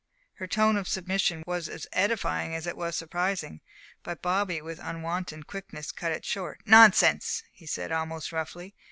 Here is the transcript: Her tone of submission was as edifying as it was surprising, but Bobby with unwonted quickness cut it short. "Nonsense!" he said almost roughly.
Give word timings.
Her 0.37 0.47
tone 0.47 0.77
of 0.77 0.87
submission 0.87 1.43
was 1.45 1.69
as 1.69 1.85
edifying 1.93 2.55
as 2.55 2.65
it 2.65 2.75
was 2.75 2.95
surprising, 2.95 3.61
but 4.01 4.19
Bobby 4.23 4.59
with 4.59 4.79
unwonted 4.79 5.45
quickness 5.45 5.91
cut 5.91 6.11
it 6.11 6.25
short. 6.25 6.61
"Nonsense!" 6.65 7.43
he 7.51 7.67
said 7.67 7.91
almost 7.91 8.31
roughly. 8.31 8.73